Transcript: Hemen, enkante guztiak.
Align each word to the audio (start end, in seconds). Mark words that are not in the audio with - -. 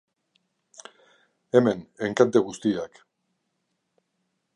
Hemen, 1.57 1.83
enkante 2.07 2.43
guztiak. 2.47 3.01